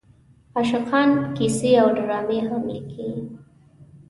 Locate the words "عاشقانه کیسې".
0.57-1.71